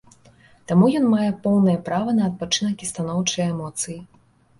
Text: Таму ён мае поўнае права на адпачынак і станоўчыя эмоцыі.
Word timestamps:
Таму 0.69 0.85
ён 0.99 1.03
мае 1.09 1.27
поўнае 1.43 1.75
права 1.89 2.15
на 2.21 2.23
адпачынак 2.29 2.77
і 2.87 2.89
станоўчыя 2.93 3.45
эмоцыі. 3.53 3.99